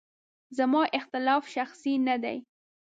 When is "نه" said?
2.07-2.15